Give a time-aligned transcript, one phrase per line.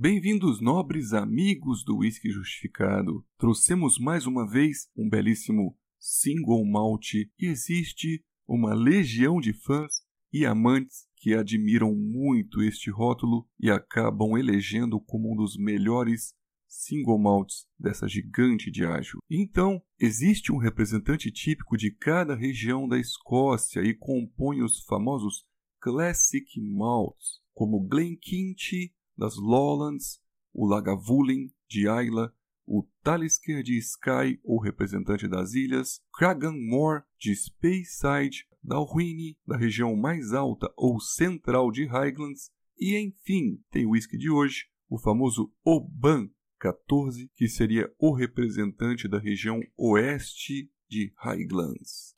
[0.00, 3.26] Bem-vindos, nobres amigos do Whisky Justificado.
[3.36, 9.92] Trouxemos mais uma vez um belíssimo single malt existe uma legião de fãs
[10.32, 16.32] e amantes que admiram muito este rótulo e acabam elegendo como um dos melhores
[16.68, 19.18] single malts dessa gigante de ágil.
[19.28, 25.44] Então, existe um representante típico de cada região da Escócia e compõe os famosos
[25.80, 30.20] Classic Malts, como Glenkinchie das Lowlands,
[30.54, 32.32] o Lagavulin de Isla,
[32.64, 40.32] o Talisker de Skye, ou representante das ilhas, Cragganmore de Speyside, Dalwhinnie, da região mais
[40.32, 46.30] alta ou central de Highlands, e enfim, tem o whisky de hoje, o famoso Oban
[46.60, 52.12] 14, que seria o representante da região oeste de Highlands.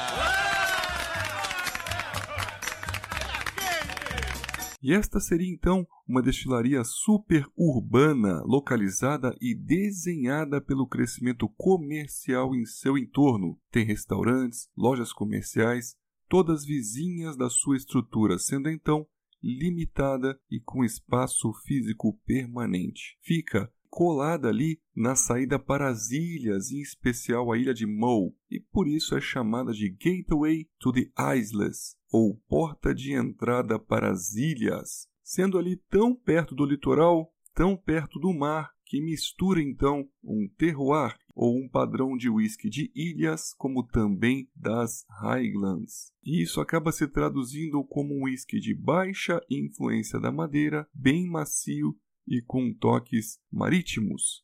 [4.83, 12.65] E esta seria então uma destilaria super urbana, localizada e desenhada pelo crescimento comercial em
[12.65, 13.59] seu entorno.
[13.71, 15.95] Tem restaurantes, lojas comerciais,
[16.29, 19.07] todas vizinhas da sua estrutura, sendo então
[19.43, 23.19] limitada e com espaço físico permanente.
[23.23, 28.61] Fica colada ali na saída para as ilhas, em especial a ilha de Moe, e
[28.61, 34.35] por isso é chamada de Gateway to the Isles, ou porta de entrada para as
[34.35, 40.49] ilhas, sendo ali tão perto do litoral, tão perto do mar, que mistura então um
[40.59, 46.13] terroir ou um padrão de whisky de ilhas, como também das Highlands.
[46.25, 51.97] E isso acaba se traduzindo como um whisky de baixa influência da madeira, bem macio
[52.27, 54.43] e com toques marítimos.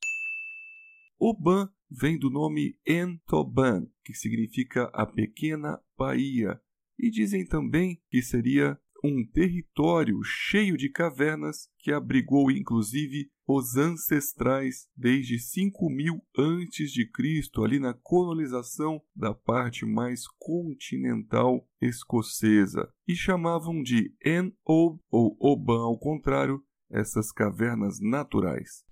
[1.18, 6.60] Oban vem do nome Entoban, que significa a pequena baía,
[6.98, 14.88] e dizem também que seria um território cheio de cavernas que abrigou inclusive os ancestrais
[14.96, 23.82] desde 5000 antes de Cristo ali na colonização da parte mais continental escocesa e chamavam
[23.82, 28.84] de En-Ob ou Oban ao contrário essas cavernas naturais.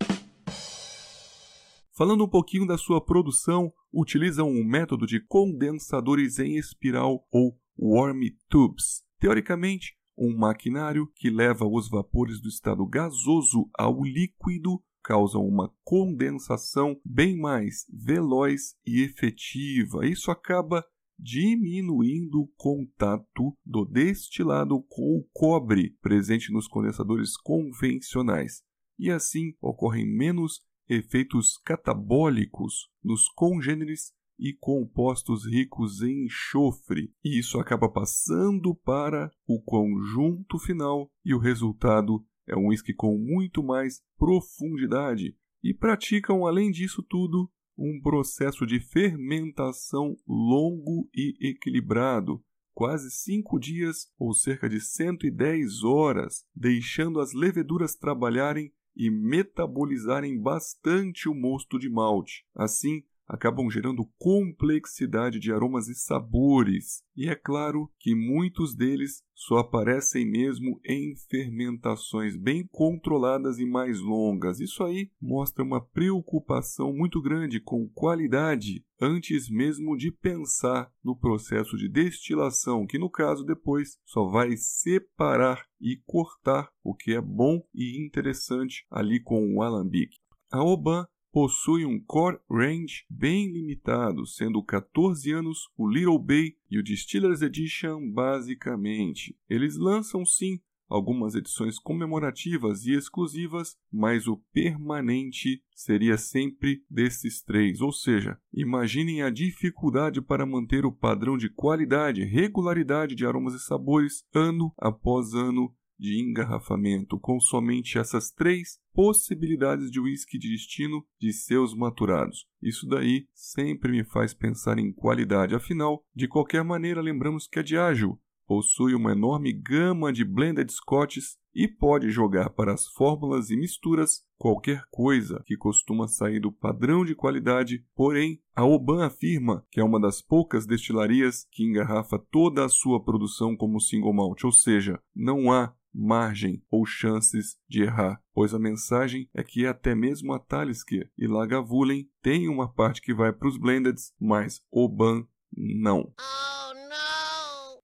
[1.96, 8.20] Falando um pouquinho da sua produção, utilizam um método de condensadores em espiral ou warm
[8.48, 9.02] tubes.
[9.18, 16.98] Teoricamente, um maquinário que leva os vapores do estado gasoso ao líquido causa uma condensação
[17.04, 20.06] bem mais veloz e efetiva.
[20.06, 20.84] Isso acaba
[21.18, 28.62] diminuindo o contato do destilado com o cobre presente nos condensadores convencionais,
[28.98, 37.58] e assim ocorrem menos efeitos catabólicos nos congêneres e compostos ricos em enxofre, e isso
[37.58, 44.02] acaba passando para o conjunto final e o resultado é um whisky com muito mais
[44.18, 45.36] profundidade.
[45.62, 52.42] E praticam além disso tudo um processo de fermentação longo e equilibrado,
[52.74, 61.28] quase cinco dias ou cerca de 110 horas, deixando as leveduras trabalharem e metabolizarem bastante
[61.28, 62.44] o mosto de malte.
[62.54, 69.58] Assim, acabam gerando complexidade de aromas e sabores, e é claro que muitos deles só
[69.58, 74.60] aparecem mesmo em fermentações bem controladas e mais longas.
[74.60, 81.76] Isso aí mostra uma preocupação muito grande com qualidade antes mesmo de pensar no processo
[81.76, 87.60] de destilação, que no caso depois só vai separar e cortar o que é bom
[87.74, 90.18] e interessante ali com o alambique.
[90.50, 96.78] A Oban possui um core range bem limitado, sendo 14 anos o Little Bay e
[96.78, 99.36] o Distillers Edition basicamente.
[99.50, 107.80] Eles lançam sim algumas edições comemorativas e exclusivas, mas o permanente seria sempre desses três.
[107.80, 113.58] Ou seja, imaginem a dificuldade para manter o padrão de qualidade, regularidade de aromas e
[113.58, 121.04] sabores ano após ano de engarrafamento com somente essas três possibilidades de whisky de destino
[121.20, 122.46] de seus maturados.
[122.62, 125.54] Isso daí sempre me faz pensar em qualidade.
[125.54, 131.36] Afinal, de qualquer maneira, lembramos que a Diageo possui uma enorme gama de blended scotches
[131.54, 137.04] e pode jogar para as fórmulas e misturas qualquer coisa que costuma sair do padrão
[137.04, 142.64] de qualidade, porém, a Oban afirma que é uma das poucas destilarias que engarrafa toda
[142.64, 148.20] a sua produção como single malt, ou seja, não há margem ou chances de errar,
[148.32, 153.14] pois a mensagem é que até mesmo a Talisker e Lagavulin têm uma parte que
[153.14, 155.26] vai para os blendeds, mas Oban
[155.56, 156.12] não.
[156.18, 156.54] Oh,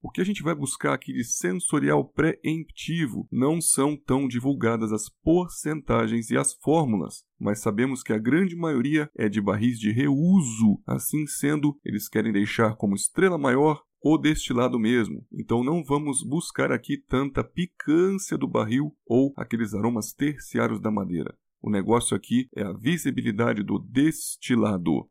[0.03, 5.07] O que a gente vai buscar aqui de sensorial pré-emptivo não são tão divulgadas as
[5.23, 10.81] porcentagens e as fórmulas, mas sabemos que a grande maioria é de barris de reuso.
[10.87, 15.25] Assim sendo, eles querem deixar como estrela maior o destilado mesmo.
[15.31, 21.37] Então não vamos buscar aqui tanta picância do barril ou aqueles aromas terciários da madeira.
[21.61, 25.07] O negócio aqui é a visibilidade do destilado.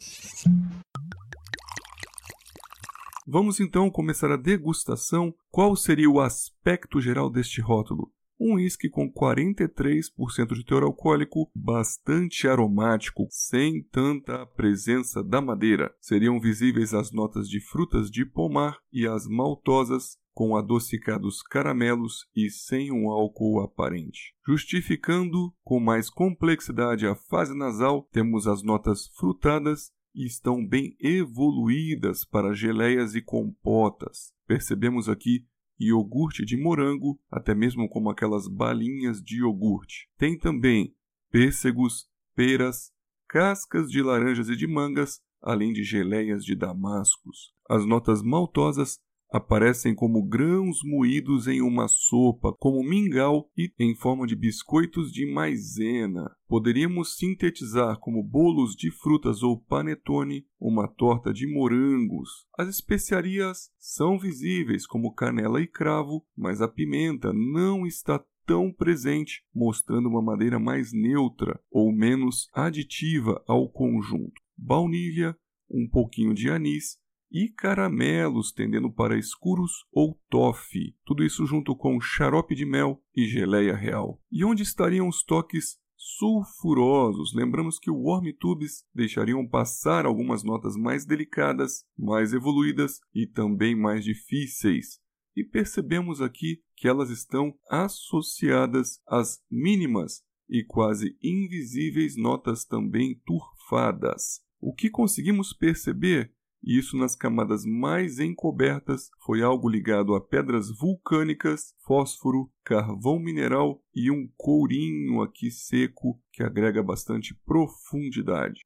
[3.27, 5.33] Vamos então começar a degustação.
[5.51, 8.13] Qual seria o aspecto geral deste rótulo?
[8.43, 15.95] Um uísque com 43% de teor alcoólico, bastante aromático, sem tanta presença da madeira.
[16.01, 22.49] Seriam visíveis as notas de frutas de pomar e as maltosas, com adocicados caramelos e
[22.49, 24.35] sem um álcool aparente.
[24.47, 32.25] Justificando com mais complexidade a fase nasal, temos as notas frutadas e estão bem evoluídas
[32.25, 34.33] para geleias e compotas.
[34.47, 35.47] Percebemos aqui
[35.81, 40.09] iogurte de morango, até mesmo como aquelas balinhas de iogurte.
[40.19, 40.95] Tem também
[41.31, 42.93] pêssegos, peras,
[43.27, 47.55] cascas de laranjas e de mangas, além de geleias de damascos.
[47.69, 49.01] As notas maltosas
[49.31, 55.25] aparecem como grãos moídos em uma sopa, como mingau e em forma de biscoitos de
[55.31, 56.31] maisena.
[56.49, 62.47] Poderíamos sintetizar como bolos de frutas ou panetone, uma torta de morangos.
[62.59, 69.45] As especiarias são visíveis como canela e cravo, mas a pimenta não está tão presente,
[69.55, 74.43] mostrando uma madeira mais neutra ou menos aditiva ao conjunto.
[74.57, 75.37] Baunilha,
[75.71, 76.99] um pouquinho de anis
[77.31, 83.27] e caramelos tendendo para escuros ou toffee, tudo isso junto com xarope de mel e
[83.27, 84.21] geleia real.
[84.31, 87.33] E onde estariam os toques sulfurosos?
[87.35, 93.77] Lembramos que o Warm Tubes deixariam passar algumas notas mais delicadas, mais evoluídas e também
[93.77, 94.99] mais difíceis.
[95.37, 104.43] E percebemos aqui que elas estão associadas às mínimas e quase invisíveis notas também turfadas.
[104.61, 111.75] O que conseguimos perceber isso nas camadas mais encobertas foi algo ligado a pedras vulcânicas,
[111.87, 118.61] fósforo, carvão mineral e um courinho aqui seco que agrega bastante profundidade.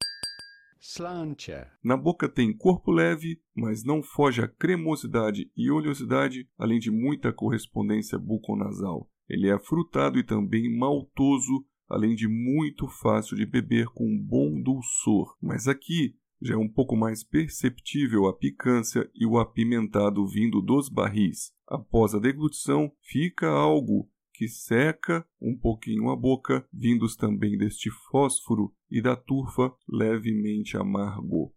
[0.79, 1.71] Slantia.
[1.83, 7.33] Na boca tem corpo leve, mas não foge a cremosidade e oleosidade, além de muita
[7.33, 9.09] correspondência buconasal.
[9.27, 14.61] Ele é frutado e também maltoso, além de muito fácil de beber com um bom
[14.61, 15.35] dulçor.
[15.41, 16.15] Mas aqui
[16.45, 21.51] já é um pouco mais perceptível a picância e o apimentado vindo dos barris.
[21.67, 28.71] Após a deglutição, fica algo que seca um pouquinho a boca, vindos também deste fósforo
[28.91, 31.51] e da turfa levemente amargo.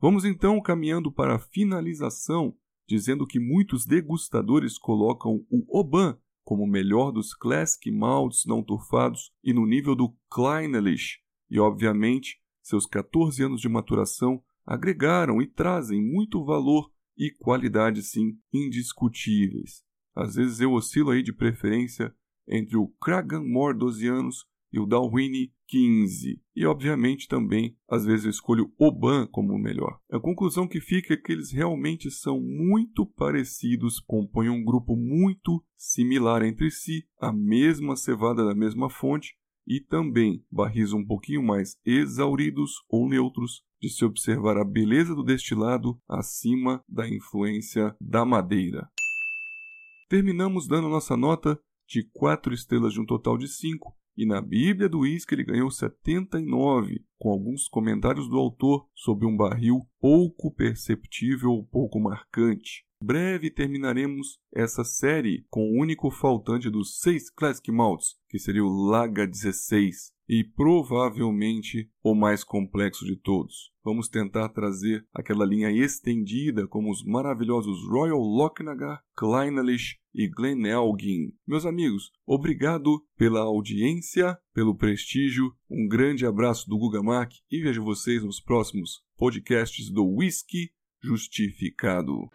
[0.00, 2.54] Vamos então caminhando para a finalização,
[2.88, 9.32] dizendo que muitos degustadores colocam o Oban como o melhor dos Classic Malts não turfados
[9.42, 11.18] e no nível do Kleinelish,
[11.50, 18.38] e obviamente seus 14 anos de maturação agregaram e trazem muito valor e qualidade, sim,
[18.52, 19.82] indiscutíveis.
[20.14, 22.14] Às vezes eu oscilo aí de preferência
[22.48, 26.40] entre o Kraganmore 12 anos e o Dalwhinnie 15.
[26.54, 29.98] E obviamente também, às vezes eu escolho o Ban como o melhor.
[30.10, 35.62] A conclusão que fica é que eles realmente são muito parecidos, compõem um grupo muito
[35.76, 39.36] similar entre si, a mesma cevada da mesma fonte,
[39.66, 45.24] e também barris um pouquinho mais exauridos ou neutros, de se observar a beleza do
[45.24, 48.90] destilado acima da influência da madeira.
[50.08, 51.58] Terminamos dando nossa nota
[51.88, 55.70] de 4 estrelas de um total de 5, e na Bíblia do Whisky ele ganhou
[55.70, 62.84] 79, com alguns comentários do autor sobre um barril pouco perceptível ou pouco marcante.
[63.02, 68.68] Breve terminaremos essa série com o único faltante dos seis Classic Malts, que seria o
[68.68, 73.72] Laga 16, e provavelmente o mais complexo de todos.
[73.82, 81.32] Vamos tentar trazer aquela linha estendida como os maravilhosos Royal Lochnagar, Kleinelish e Glenelgin.
[81.48, 87.82] Meus amigos, obrigado pela audiência, pelo prestígio, um grande abraço do Guga Mac e vejo
[87.82, 90.70] vocês nos próximos podcasts do Whisky
[91.02, 92.28] Justificado.